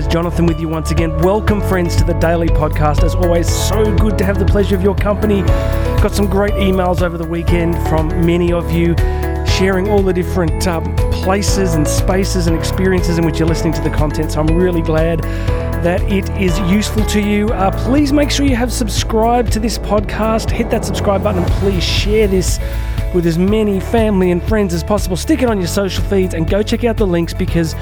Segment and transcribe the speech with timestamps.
[0.00, 0.12] guys.
[0.12, 1.16] Jonathan with you once again.
[1.18, 3.02] Welcome, friends, to the daily podcast.
[3.02, 5.40] As always, so good to have the pleasure of your company.
[6.02, 8.94] Got some great emails over the weekend from many of you
[9.46, 13.80] sharing all the different um, places and spaces and experiences in which you're listening to
[13.80, 14.32] the content.
[14.32, 15.22] So I'm really glad
[15.82, 17.48] that it is useful to you.
[17.48, 20.50] Uh, please make sure you have subscribed to this podcast.
[20.50, 22.58] Hit that subscribe button and please share this
[23.14, 25.16] with as many family and friends as possible.
[25.16, 27.74] Stick it on your social feeds and go check out the links because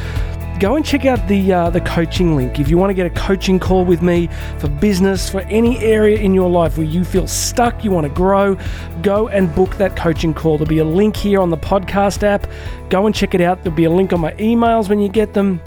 [0.60, 2.60] go and check out the uh, the coaching link.
[2.60, 6.18] If you want to get a coaching call with me for business for any area
[6.18, 8.56] in your life where you feel stuck you want to grow
[9.02, 10.56] go and book that coaching call.
[10.56, 12.46] There'll be a link here on the podcast app.
[12.88, 13.62] Go and check it out.
[13.62, 15.60] There'll be a link on my emails when you get them.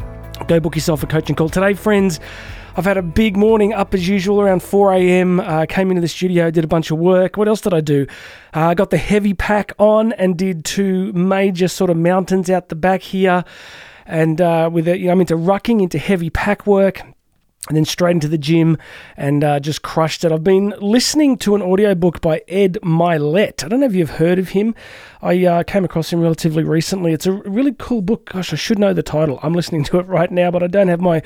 [0.47, 1.49] Go book yourself a coaching call.
[1.49, 2.19] Today friends
[2.77, 5.39] I've had a big morning up as usual around 4 a.m.
[5.39, 7.35] Uh, came into the studio, did a bunch of work.
[7.35, 8.05] What else did I do?
[8.53, 12.69] I uh, got the heavy pack on and did two major sort of mountains out
[12.69, 13.43] the back here
[14.07, 17.01] and uh, with it, you know, I'm into rucking, into heavy pack work.
[17.67, 18.77] And then straight into the gym
[19.17, 20.31] and uh, just crushed it.
[20.31, 23.61] I've been listening to an audiobook by Ed Mylett.
[23.61, 24.73] I don't know if you've heard of him.
[25.21, 27.11] I uh, came across him relatively recently.
[27.11, 28.29] It's a really cool book.
[28.31, 29.37] Gosh, I should know the title.
[29.43, 31.21] I'm listening to it right now, but I don't have my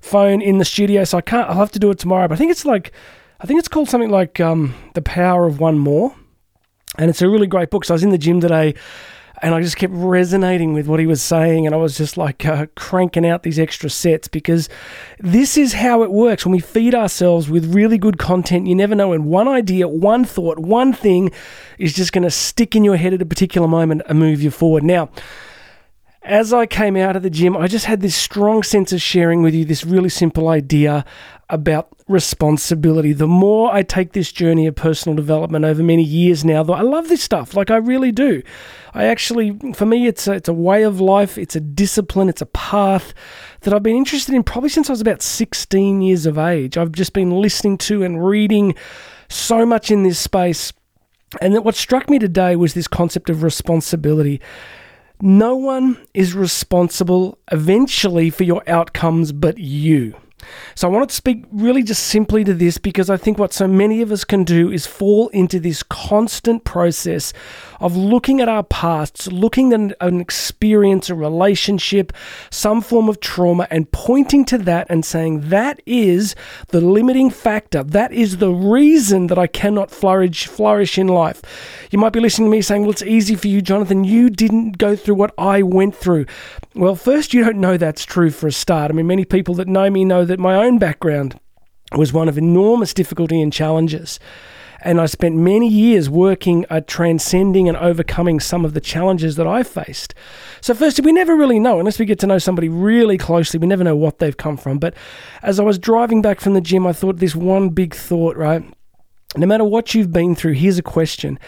[0.00, 1.50] phone in the studio, so I can't.
[1.50, 2.28] I'll have to do it tomorrow.
[2.28, 2.92] But I think it's like,
[3.40, 6.14] I think it's called something like um, The Power of One More.
[6.96, 7.84] And it's a really great book.
[7.84, 8.74] So I was in the gym today
[9.44, 12.46] and I just kept resonating with what he was saying, and I was just like
[12.46, 14.70] uh, cranking out these extra sets because
[15.18, 18.66] this is how it works when we feed ourselves with really good content.
[18.66, 21.30] You never know when one idea, one thought, one thing
[21.76, 24.50] is just going to stick in your head at a particular moment and move you
[24.50, 24.82] forward.
[24.82, 25.10] Now,
[26.24, 29.42] as I came out of the gym, I just had this strong sense of sharing
[29.42, 31.04] with you this really simple idea
[31.50, 33.12] about responsibility.
[33.12, 36.80] The more I take this journey of personal development over many years now, though I
[36.80, 37.54] love this stuff.
[37.54, 38.42] Like I really do.
[38.94, 41.36] I actually, for me, it's a, it's a way of life.
[41.36, 42.30] It's a discipline.
[42.30, 43.12] It's a path
[43.60, 46.78] that I've been interested in probably since I was about 16 years of age.
[46.78, 48.74] I've just been listening to and reading
[49.28, 50.72] so much in this space.
[51.42, 54.40] And what struck me today was this concept of responsibility.
[55.26, 60.14] No one is responsible eventually for your outcomes but you.
[60.74, 63.66] So I wanted to speak really just simply to this because I think what so
[63.66, 67.32] many of us can do is fall into this constant process
[67.80, 72.12] of looking at our pasts, looking at an experience, a relationship,
[72.50, 76.34] some form of trauma, and pointing to that and saying, that is
[76.68, 77.82] the limiting factor.
[77.82, 81.42] That is the reason that I cannot flourish, flourish in life.
[81.90, 84.04] You might be listening to me saying, well, it's easy for you, Jonathan.
[84.04, 86.26] You didn't go through what I went through.
[86.74, 88.90] Well, first, you don't know that's true for a start.
[88.90, 91.38] I mean, many people that know me know that my own background
[91.92, 94.18] was one of enormous difficulty and challenges.
[94.80, 99.46] And I spent many years working at transcending and overcoming some of the challenges that
[99.46, 100.14] I faced.
[100.60, 103.66] So, firstly, we never really know, unless we get to know somebody really closely, we
[103.66, 104.78] never know what they've come from.
[104.78, 104.94] But
[105.42, 108.62] as I was driving back from the gym, I thought this one big thought, right?
[109.36, 111.38] No matter what you've been through, here's a question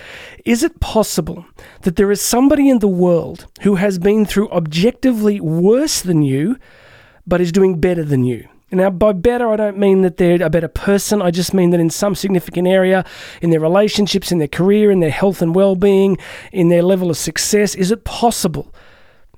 [0.47, 1.45] Is it possible
[1.83, 6.57] that there is somebody in the world who has been through objectively worse than you,
[7.27, 8.49] but is doing better than you?
[8.73, 11.23] Now, by better, I don't mean that they're a better person.
[11.23, 13.05] I just mean that in some significant area,
[13.41, 16.19] in their relationships, in their career, in their health and well being,
[16.51, 18.75] in their level of success, is it possible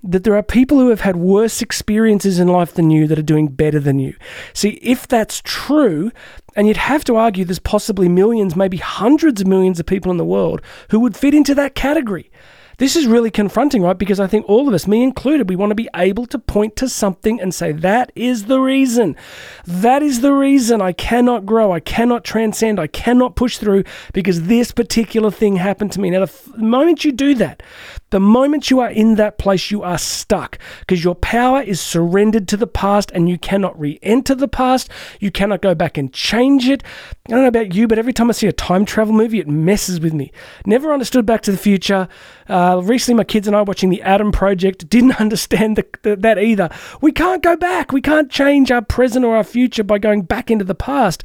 [0.02, 3.22] that there are people who have had worse experiences in life than you that are
[3.22, 4.16] doing better than you?
[4.54, 6.10] See, if that's true,
[6.56, 10.16] and you'd have to argue there's possibly millions, maybe hundreds of millions of people in
[10.16, 12.30] the world who would fit into that category.
[12.78, 13.98] This is really confronting, right?
[13.98, 16.76] Because I think all of us, me included, we want to be able to point
[16.76, 19.16] to something and say, that is the reason.
[19.64, 21.72] That is the reason I cannot grow.
[21.72, 22.78] I cannot transcend.
[22.78, 26.10] I cannot push through because this particular thing happened to me.
[26.10, 27.64] Now, the moment you do that,
[28.10, 32.48] the moment you are in that place, you are stuck because your power is surrendered
[32.48, 34.88] to the past and you cannot re enter the past.
[35.20, 36.82] You cannot go back and change it.
[37.26, 39.48] I don't know about you, but every time I see a time travel movie, it
[39.48, 40.32] messes with me.
[40.64, 42.08] Never understood Back to the Future.
[42.48, 46.38] Uh, recently, my kids and I watching The Adam Project didn't understand the, the, that
[46.38, 46.70] either.
[47.02, 47.92] We can't go back.
[47.92, 51.22] We can't change our present or our future by going back into the past.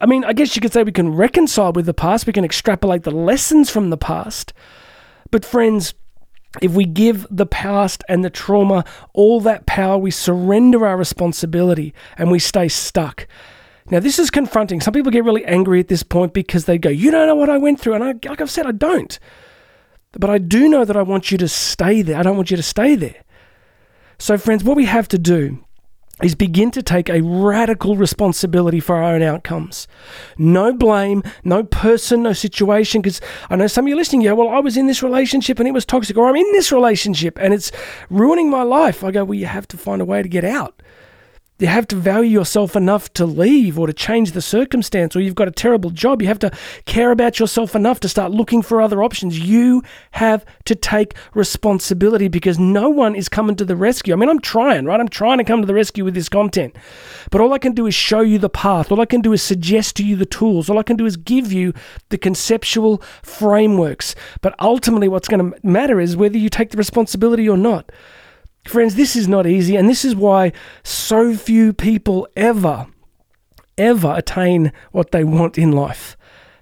[0.00, 2.44] I mean, I guess you could say we can reconcile with the past, we can
[2.44, 4.52] extrapolate the lessons from the past.
[5.30, 5.94] But, friends,
[6.60, 11.94] if we give the past and the trauma all that power, we surrender our responsibility
[12.16, 13.26] and we stay stuck.
[13.90, 14.80] Now, this is confronting.
[14.80, 17.50] Some people get really angry at this point because they go, You don't know what
[17.50, 17.94] I went through.
[17.94, 19.18] And I, like I've said, I don't.
[20.12, 22.18] But I do know that I want you to stay there.
[22.18, 23.22] I don't want you to stay there.
[24.18, 25.64] So, friends, what we have to do
[26.22, 29.88] is begin to take a radical responsibility for our own outcomes.
[30.36, 33.00] No blame, no person, no situation.
[33.00, 35.58] Because I know some of you listening, you go, Well, I was in this relationship
[35.58, 37.72] and it was toxic, or I'm in this relationship and it's
[38.08, 39.02] ruining my life.
[39.02, 40.82] I go, Well, you have to find a way to get out.
[41.60, 45.34] You have to value yourself enough to leave or to change the circumstance, or you've
[45.34, 46.22] got a terrible job.
[46.22, 46.50] You have to
[46.86, 49.38] care about yourself enough to start looking for other options.
[49.38, 54.14] You have to take responsibility because no one is coming to the rescue.
[54.14, 55.00] I mean, I'm trying, right?
[55.00, 56.74] I'm trying to come to the rescue with this content,
[57.30, 58.90] but all I can do is show you the path.
[58.90, 60.70] All I can do is suggest to you the tools.
[60.70, 61.74] All I can do is give you
[62.08, 64.14] the conceptual frameworks.
[64.40, 67.90] But ultimately, what's going to matter is whether you take the responsibility or not.
[68.64, 70.52] Friends, this is not easy, and this is why
[70.82, 72.86] so few people ever,
[73.78, 76.16] ever attain what they want in life.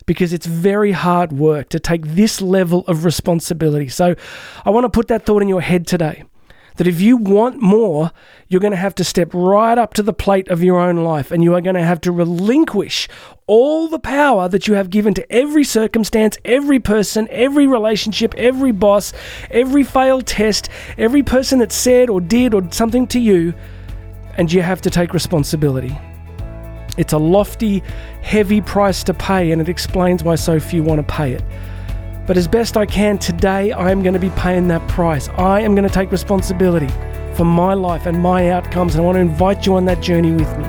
[0.06, 3.88] Because it's very hard work to take this level of responsibility.
[3.88, 4.14] So,
[4.64, 6.24] I want to put that thought in your head today
[6.78, 8.10] that if you want more,
[8.48, 11.30] you're going to have to step right up to the plate of your own life
[11.30, 13.08] and you are going to have to relinquish
[13.46, 18.72] all the power that you have given to every circumstance, every person, every relationship, every
[18.72, 19.12] boss,
[19.50, 23.52] every failed test, every person that said or did or something to you,
[24.36, 25.98] and you have to take responsibility.
[26.96, 27.82] It's a lofty,
[28.22, 31.42] heavy price to pay, and it explains why so few want to pay it.
[32.28, 35.30] But as best I can today, I am going to be paying that price.
[35.30, 36.88] I am going to take responsibility
[37.34, 40.32] for my life and my outcomes, and I want to invite you on that journey
[40.32, 40.66] with me.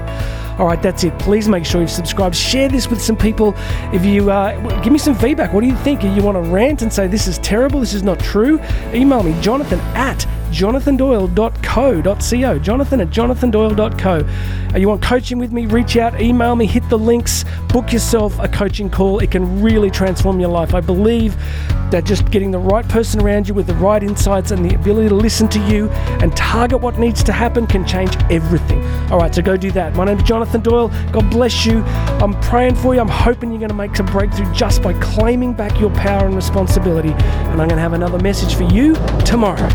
[0.58, 1.20] All right, that's it.
[1.20, 2.34] Please make sure you subscribe.
[2.34, 3.54] Share this with some people.
[3.92, 6.02] If you uh, give me some feedback, what do you think?
[6.02, 8.62] You want to rant and say this is terrible, this is not true?
[8.94, 12.60] Email me, Jonathan at jonathandoyle.co.co.
[12.60, 14.74] Jonathan at jonathandoyle.co.
[14.74, 15.66] Uh, you want coaching with me?
[15.66, 19.20] Reach out, email me, hit the links, book yourself a coaching call.
[19.20, 20.76] It can really transform your life.
[20.76, 21.36] I believe
[21.92, 25.10] that just getting the right person around you with the right insights and the ability
[25.10, 25.90] to listen to you
[26.22, 28.84] and target what needs to happen can change everything.
[29.12, 29.96] All right, so go do that.
[29.96, 30.90] My name is Jonathan Doyle.
[31.12, 31.82] God bless you.
[32.22, 33.02] I'm praying for you.
[33.02, 36.36] I'm hoping you're going to make some breakthrough just by claiming back your power and
[36.36, 37.10] responsibility.
[37.10, 39.70] And I'm going to have another message for you tomorrow.